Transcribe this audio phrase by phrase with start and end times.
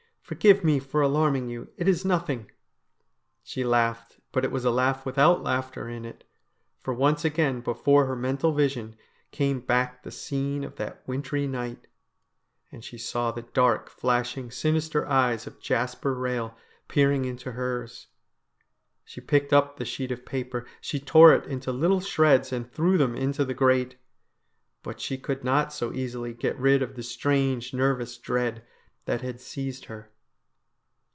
[0.31, 1.67] Forgive me for alarming you.
[1.75, 2.49] It is nothing!'
[3.43, 6.23] She laughed, but it was a laugh without laughter in it,
[6.79, 8.95] for once again before her mental vision
[9.31, 11.85] came back the scene of that wintry night,
[12.71, 16.53] and she saw the dark, flashing, sinister eyes of Jasper Behel
[16.87, 18.07] peering into hers.
[19.03, 22.97] She picked up the sheet of paper; she tore it into little shreds and threw
[22.97, 23.97] them into the grate.
[24.81, 27.03] But she could not so THE BRIDE OF DEATH 103 easily get rid of the
[27.03, 28.63] strange, nervous dread
[29.03, 30.07] that had seized her.